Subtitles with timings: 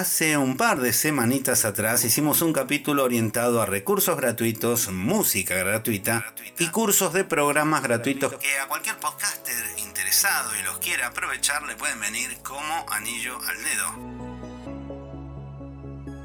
[0.00, 6.24] Hace un par de semanitas atrás hicimos un capítulo orientado a recursos gratuitos, música gratuita
[6.58, 11.76] y cursos de programas gratuitos que a cualquier podcaster interesado y los quiera aprovechar le
[11.76, 13.92] pueden venir como anillo al dedo.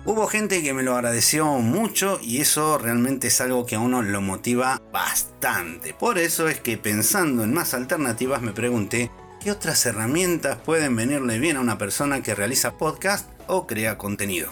[0.05, 4.02] Hubo gente que me lo agradeció mucho y eso realmente es algo que a uno
[4.02, 5.94] lo motiva bastante.
[5.94, 9.12] Por eso es que pensando en más alternativas me pregunté
[9.42, 14.49] qué otras herramientas pueden venirle bien a una persona que realiza podcast o crea contenido.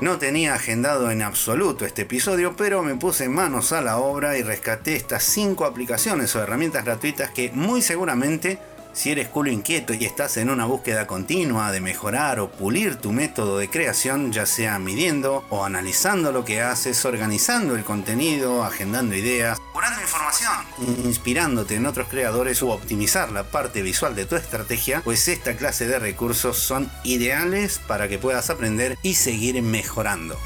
[0.00, 4.42] No tenía agendado en absoluto este episodio, pero me puse manos a la obra y
[4.42, 8.58] rescaté estas 5 aplicaciones o herramientas gratuitas que muy seguramente
[8.92, 13.12] si eres culo inquieto y estás en una búsqueda continua de mejorar o pulir tu
[13.12, 19.14] método de creación, ya sea midiendo o analizando lo que haces, organizando el contenido, agendando
[19.14, 20.52] ideas, curando información,
[21.04, 25.86] inspirándote en otros creadores u optimizar la parte visual de tu estrategia, pues esta clase
[25.86, 30.38] de recursos son ideales para que puedas aprender y seguir mejorando.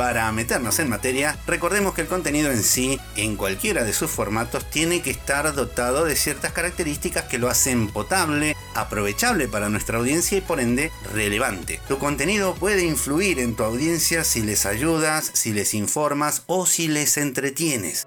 [0.00, 4.64] Para meternos en materia, recordemos que el contenido en sí, en cualquiera de sus formatos,
[4.70, 10.38] tiene que estar dotado de ciertas características que lo hacen potable, aprovechable para nuestra audiencia
[10.38, 11.80] y por ende relevante.
[11.86, 16.88] Tu contenido puede influir en tu audiencia si les ayudas, si les informas o si
[16.88, 18.06] les entretienes.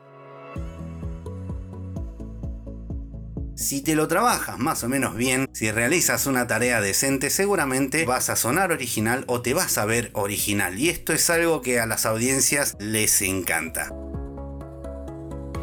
[3.64, 8.30] Si te lo trabajas más o menos bien, si realizas una tarea decente, seguramente vas
[8.30, 10.78] a sonar original o te vas a ver original.
[10.78, 13.90] Y esto es algo que a las audiencias les encanta.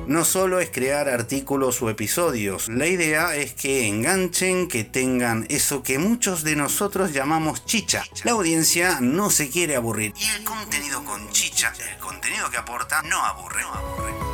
[0.07, 5.83] No solo es crear artículos o episodios, la idea es que enganchen, que tengan eso
[5.83, 8.05] que muchos de nosotros llamamos chicha.
[8.25, 13.03] La audiencia no se quiere aburrir y el contenido con chicha, el contenido que aporta,
[13.03, 13.61] no aburre.
[13.63, 14.30] Aburre.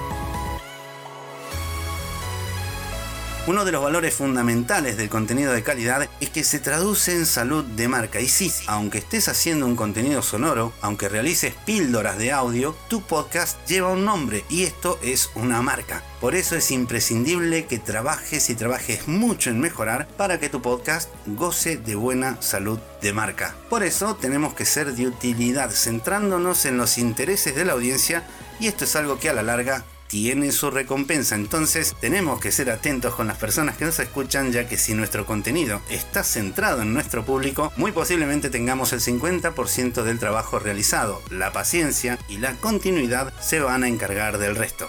[3.48, 7.65] Uno de los valores fundamentales del contenido de calidad es que se traduce en salud
[7.65, 8.20] de marca.
[8.20, 13.56] Y sí, aunque estés haciendo un contenido sonoro, aunque realices píldoras de audio, tu podcast
[13.69, 16.03] lleva un nombre y esto es una marca.
[16.20, 21.09] Por eso es imprescindible que trabajes y trabajes mucho en mejorar para que tu podcast
[21.26, 23.54] goce de buena salud de marca.
[23.70, 28.26] Por eso tenemos que ser de utilidad, centrándonos en los intereses de la audiencia
[28.59, 31.34] y esto es algo que a la larga tiene su recompensa.
[31.34, 35.27] Entonces tenemos que ser atentos con las personas que nos escuchan, ya que si nuestro
[35.27, 41.22] contenido está centrado en nuestro público, muy posiblemente tengamos el 50% del trabajo realizado.
[41.31, 44.89] La paciencia y la continuidad se van a encargar del resto.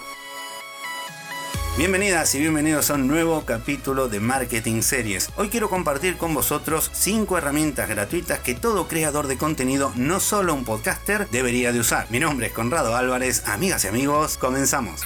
[1.78, 5.30] Bienvenidas y bienvenidos a un nuevo capítulo de Marketing Series.
[5.36, 10.54] Hoy quiero compartir con vosotros 5 herramientas gratuitas que todo creador de contenido, no solo
[10.54, 12.10] un podcaster, debería de usar.
[12.10, 15.02] Mi nombre es Conrado Álvarez, amigas y amigos, comenzamos.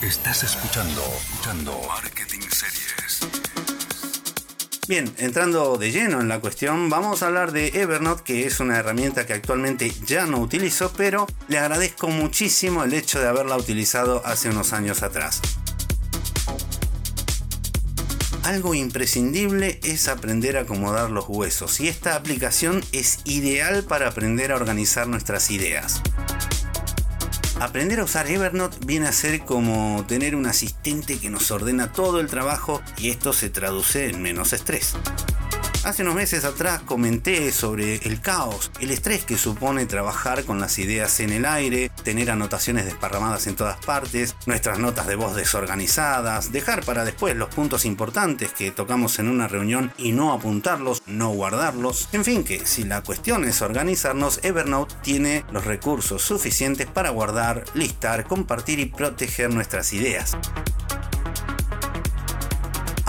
[0.00, 3.39] Estás escuchando, escuchando Marketing Series.
[4.90, 8.76] Bien, entrando de lleno en la cuestión, vamos a hablar de Evernote, que es una
[8.76, 14.20] herramienta que actualmente ya no utilizo, pero le agradezco muchísimo el hecho de haberla utilizado
[14.26, 15.42] hace unos años atrás.
[18.42, 24.50] Algo imprescindible es aprender a acomodar los huesos y esta aplicación es ideal para aprender
[24.50, 26.02] a organizar nuestras ideas.
[27.60, 32.18] Aprender a usar Evernote viene a ser como tener un asistente que nos ordena todo
[32.18, 34.94] el trabajo y esto se traduce en menos estrés.
[35.82, 40.78] Hace unos meses atrás comenté sobre el caos, el estrés que supone trabajar con las
[40.78, 46.52] ideas en el aire, tener anotaciones desparramadas en todas partes, nuestras notas de voz desorganizadas,
[46.52, 51.30] dejar para después los puntos importantes que tocamos en una reunión y no apuntarlos, no
[51.30, 52.10] guardarlos.
[52.12, 57.64] En fin, que si la cuestión es organizarnos, Evernote tiene los recursos suficientes para guardar,
[57.72, 60.36] listar, compartir y proteger nuestras ideas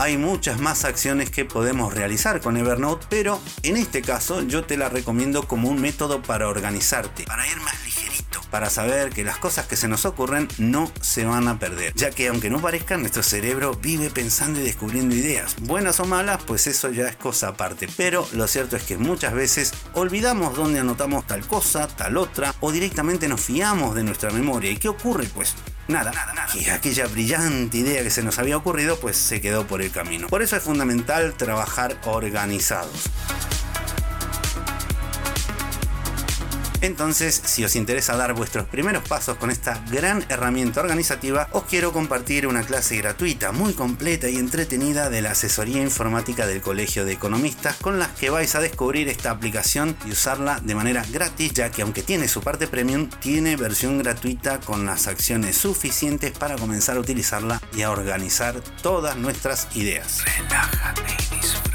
[0.02, 4.76] hay muchas más acciones que podemos realizar con Evernote, pero en este caso yo te
[4.76, 9.38] la recomiendo como un método para organizarte, para ir más ligerito, para saber que las
[9.38, 12.98] cosas que se nos ocurren no se van a perder, ya que aunque no parezca,
[12.98, 17.50] nuestro cerebro vive pensando y descubriendo ideas, buenas o malas, pues eso ya es cosa
[17.50, 22.56] aparte, pero lo cierto es que muchas veces olvidamos dónde anotamos tal cosa, tal otra,
[22.62, 24.72] o directamente nos fiamos de nuestra memoria.
[24.72, 25.28] ¿Y qué ocurre?
[25.32, 25.54] Pues
[25.92, 26.50] nada, nada, nada.
[26.56, 30.28] Y aquella brillante idea que se nos había ocurrido, pues se quedó por el camino.
[30.28, 33.10] Por eso es fundamental trabajar organizados.
[36.82, 41.94] Entonces, si os interesa dar vuestros primeros pasos con esta gran herramienta organizativa, os quiero
[41.94, 47.14] compartir una clase gratuita, muy completa y entretenida de la asesoría informática del Colegio de
[47.14, 51.72] Economistas, con las que vais a descubrir esta aplicación y usarla de manera gratis, ya
[51.72, 56.98] que aunque tiene su parte premium, tiene versión gratuita con las acciones suficientes para comenzar
[56.98, 60.24] a utilizarla y a organizar todas nuestras ideas.
[60.38, 61.71] Relájate.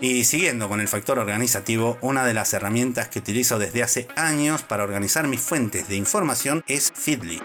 [0.00, 4.62] Y siguiendo con el factor organizativo, una de las herramientas que utilizo desde hace años
[4.62, 7.42] para organizar mis fuentes de información es Feedly.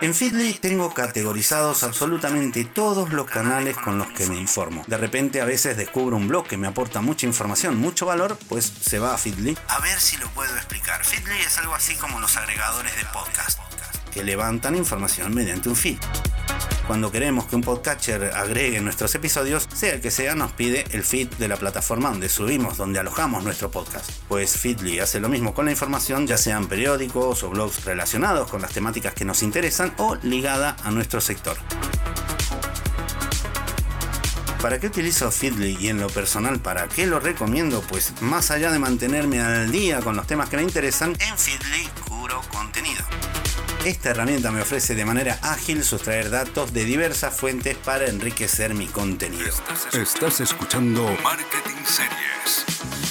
[0.00, 4.82] En Feedly tengo categorizados absolutamente todos los canales con los que me informo.
[4.88, 8.64] De repente a veces descubro un blog que me aporta mucha información, mucho valor, pues
[8.64, 9.56] se va a Feedly.
[9.68, 11.04] A ver si lo puedo explicar.
[11.04, 13.60] Feedly es algo así como los agregadores de podcast,
[14.12, 15.98] que levantan información mediante un feed.
[16.86, 21.04] Cuando queremos que un podcatcher agregue nuestros episodios, sea el que sea, nos pide el
[21.04, 24.10] feed de la plataforma donde subimos, donde alojamos nuestro podcast.
[24.28, 28.62] Pues Feedly hace lo mismo con la información, ya sean periódicos o blogs relacionados con
[28.62, 31.56] las temáticas que nos interesan o ligada a nuestro sector.
[34.60, 37.80] ¿Para qué utilizo Feedly y en lo personal para qué lo recomiendo?
[37.82, 41.71] Pues más allá de mantenerme al día con los temas que me interesan, en Feedly.
[43.84, 48.86] Esta herramienta me ofrece de manera ágil sustraer datos de diversas fuentes para enriquecer mi
[48.86, 49.50] contenido.
[49.92, 52.64] Estás escuchando Marketing Series.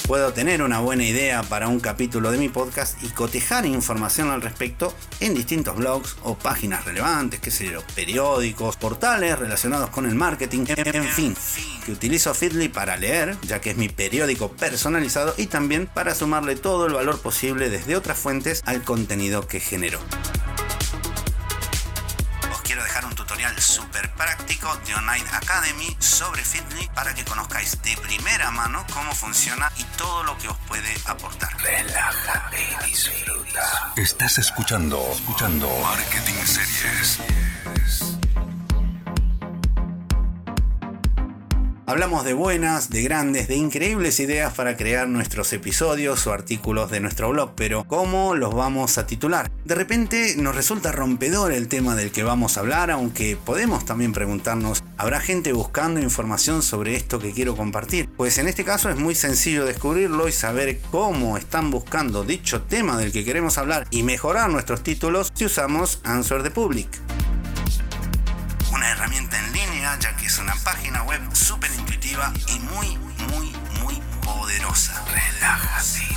[0.06, 4.40] Puedo tener una buena idea para un capítulo de mi podcast y cotejar información al
[4.40, 10.14] respecto en distintos blogs o páginas relevantes, qué sé yo, periódicos, portales relacionados con el
[10.14, 11.36] marketing, en fin,
[11.84, 16.56] que utilizo Feedly para leer, ya que es mi periódico personalizado y también para sumarle
[16.56, 20.00] todo el valor posible desde otras fuentes al contenido que genero.
[23.58, 29.70] Súper práctico de Online Academy sobre Feedly para que conozcáis de primera mano cómo funciona
[29.76, 31.56] y todo lo que os puede aportar.
[31.58, 33.92] Relájate y disfruta.
[33.96, 38.21] Estás escuchando, escuchando Marketing Series.
[41.92, 47.00] Hablamos de buenas, de grandes, de increíbles ideas para crear nuestros episodios o artículos de
[47.00, 49.50] nuestro blog, pero ¿cómo los vamos a titular?
[49.66, 54.14] De repente nos resulta rompedor el tema del que vamos a hablar, aunque podemos también
[54.14, 58.08] preguntarnos, ¿habrá gente buscando información sobre esto que quiero compartir?
[58.16, 62.96] Pues en este caso es muy sencillo descubrirlo y saber cómo están buscando dicho tema
[62.96, 66.88] del que queremos hablar y mejorar nuestros títulos si usamos Answer the Public
[68.72, 71.70] una herramienta en línea, ya que es una página web súper
[72.22, 72.98] intuitiva y muy,
[73.30, 75.04] muy, muy poderosa.
[75.06, 76.11] Relájate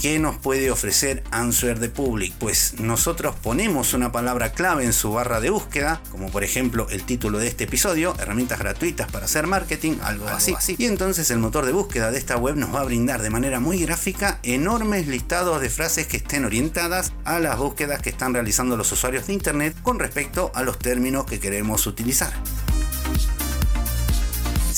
[0.00, 2.32] ¿Qué nos puede ofrecer Answer the Public?
[2.38, 7.02] Pues nosotros ponemos una palabra clave en su barra de búsqueda, como por ejemplo el
[7.02, 10.54] título de este episodio, herramientas gratuitas para hacer marketing, algo, así.
[10.54, 10.76] así.
[10.78, 13.58] Y entonces el motor de búsqueda de esta web nos va a brindar de manera
[13.58, 18.76] muy gráfica enormes listados de frases que estén orientadas a las búsquedas que están realizando
[18.76, 22.32] los usuarios de Internet con respecto a los términos que queremos utilizar.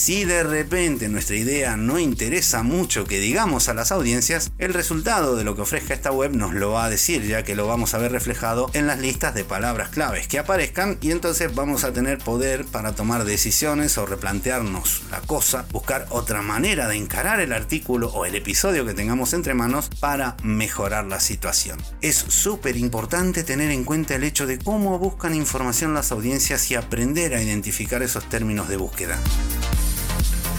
[0.01, 5.37] Si de repente nuestra idea no interesa mucho que digamos a las audiencias, el resultado
[5.37, 7.93] de lo que ofrezca esta web nos lo va a decir, ya que lo vamos
[7.93, 11.93] a ver reflejado en las listas de palabras claves que aparezcan y entonces vamos a
[11.93, 17.53] tener poder para tomar decisiones o replantearnos la cosa, buscar otra manera de encarar el
[17.53, 21.79] artículo o el episodio que tengamos entre manos para mejorar la situación.
[22.01, 26.75] Es súper importante tener en cuenta el hecho de cómo buscan información las audiencias y
[26.75, 29.21] aprender a identificar esos términos de búsqueda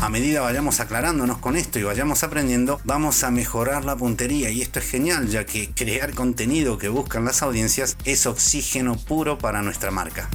[0.02, 4.64] a medida vayamos aclarándonos con esto y vayamos aprendiendo, vamos a mejorar la puntería y
[4.64, 9.62] esto es genial ya que crear contenido que buscan las audiencias es oxígeno puro para
[9.62, 10.28] nuestra marca.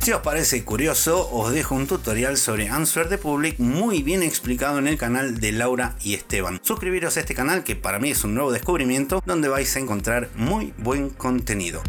[0.00, 4.78] Si os parece curioso, os dejo un tutorial sobre Answer the Public muy bien explicado
[4.78, 6.60] en el canal de Laura y Esteban.
[6.62, 10.28] Suscribiros a este canal que para mí es un nuevo descubrimiento donde vais a encontrar
[10.34, 11.82] muy buen contenido.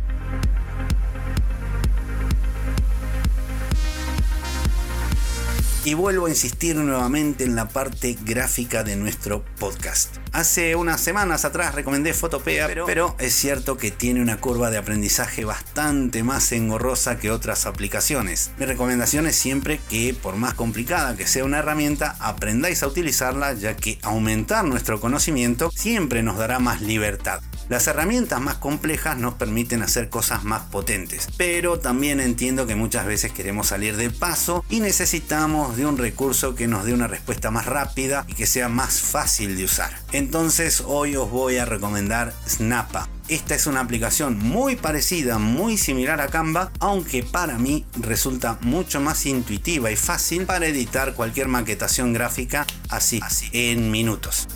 [5.86, 10.16] Y vuelvo a insistir nuevamente en la parte gráfica de nuestro podcast.
[10.32, 15.44] Hace unas semanas atrás recomendé Photopea, pero, es cierto que tiene una curva de aprendizaje
[15.44, 18.52] bastante más engorrosa que otras aplicaciones.
[18.58, 23.52] Mi recomendación es siempre que, por más complicada que sea una herramienta, aprendáis a utilizarla,
[23.52, 27.42] ya que aumentar nuestro conocimiento siempre nos dará más libertad.
[27.70, 33.06] Las herramientas más complejas nos permiten hacer cosas más potentes, pero también entiendo que muchas
[33.06, 37.52] veces queremos salir del paso y necesitamos de un recurso que nos dé una respuesta
[37.52, 39.98] más rápida y que sea más fácil de usar.
[40.12, 46.20] Entonces hoy os voy a recomendar Snappa Esta es una aplicación muy parecida, muy similar
[46.20, 52.12] a Canva, aunque para mí resulta mucho más intuitiva y fácil para editar cualquier maquetación
[52.12, 54.48] gráfica así, así en minutos.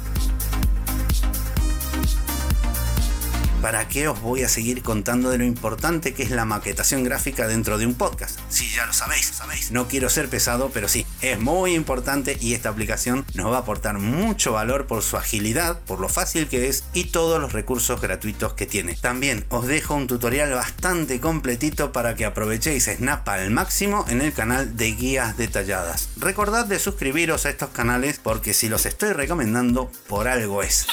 [3.67, 7.49] ¿Para qué os voy a seguir contando de lo importante que es la maquetación gráfica
[7.49, 8.39] dentro de un podcast?
[8.47, 9.71] Sí, ya lo sabéis, sabéis.
[9.71, 13.59] No quiero ser pesado, pero sí, es muy importante y esta aplicación nos va a
[13.59, 17.99] aportar mucho valor por su agilidad, por lo fácil que es y todos los recursos
[17.99, 18.93] gratuitos que tiene.
[18.93, 24.31] También os dejo un tutorial bastante completito para que aprovechéis Snap al máximo en el
[24.31, 26.07] canal de guías detalladas.
[26.15, 30.87] Recordad de suscribiros a estos canales porque si los estoy recomendando, por algo es.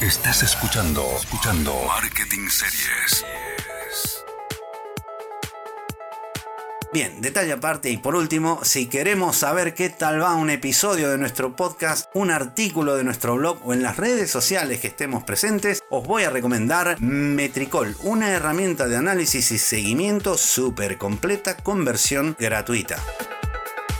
[0.00, 3.24] Estás escuchando, escuchando Marketing Series.
[6.92, 11.18] Bien, detalle aparte y por último, si queremos saber qué tal va un episodio de
[11.18, 15.82] nuestro podcast, un artículo de nuestro blog o en las redes sociales que estemos presentes,
[15.90, 22.36] os voy a recomendar Metricol, una herramienta de análisis y seguimiento súper completa con versión
[22.38, 23.02] gratuita.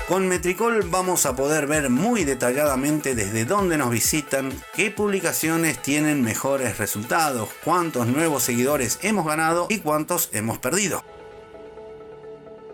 [0.08, 6.22] Con Metricol vamos a poder ver muy detalladamente desde dónde nos visitan, qué publicaciones tienen
[6.22, 11.02] mejores resultados, cuántos nuevos seguidores hemos ganado y cuántos hemos perdido.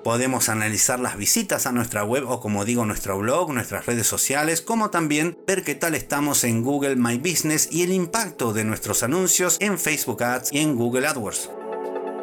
[0.04, 4.60] Podemos analizar las visitas a nuestra web o como digo nuestro blog, nuestras redes sociales,
[4.60, 9.02] como también ver qué tal estamos en Google My Business y el impacto de nuestros
[9.02, 11.48] anuncios en Facebook Ads y en Google AdWords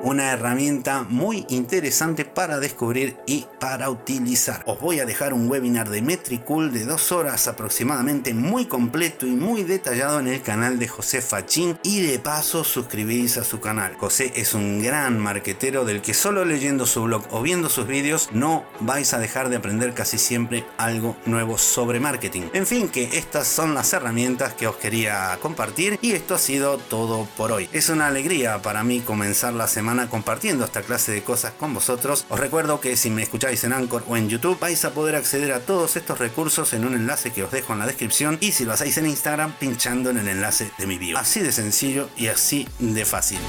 [0.04, 4.64] una herramienta muy interesante para descubrir y para utilizar.
[4.66, 9.32] Os voy a dejar un webinar de Metricool de dos horas aproximadamente, muy completo y
[9.32, 13.96] muy detallado en el canal de José Fachín y de paso suscribís a su canal.
[13.96, 18.30] José es un gran marquetero del que solo leyendo su blog o viendo sus vídeos
[18.32, 22.44] no vais a dejar de aprender casi siempre algo nuevo sobre marketing.
[22.54, 26.78] En fin, que estas son las herramientas que os quería compartir y esto ha sido
[26.78, 27.70] todo por hoy.
[27.74, 32.24] Es una alegría para mí comenzar la semana compartiendo esta clase de cosas con vosotros.
[32.30, 35.52] Os recuerdo que si me escucháis en Anchor o en YouTube vais a poder acceder
[35.52, 38.66] a todos estos recursos en un enlace que os dejo en la descripción y si
[38.66, 41.18] lo hacéis en Instagram pinchando en el enlace de mi bio.
[41.18, 43.40] Así de sencillo y así de fácil.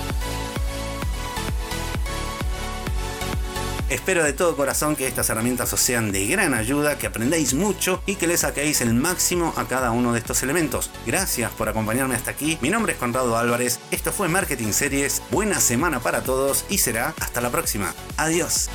[3.90, 8.00] Espero de todo corazón que estas herramientas os sean de gran ayuda, que aprendáis mucho
[8.06, 10.92] y que le saquéis el máximo a cada uno de estos elementos.
[11.06, 12.56] Gracias por acompañarme hasta aquí.
[12.62, 13.80] Mi nombre es Conrado Álvarez.
[13.90, 15.22] Esto fue Marketing Series.
[15.32, 17.92] Buena semana para todos y será hasta la próxima.
[18.16, 18.70] Adiós.